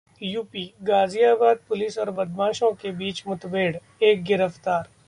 UP: 0.21 0.63
Ghaziabad 0.83 1.59
police 1.69 1.97
और 1.97 2.11
बदमाशों 2.11 2.71
के 2.73 2.91
बीच 2.93 3.23
मुठभेड़, 3.27 3.75
एक 4.01 4.23
गिरफ्तार 4.23 4.87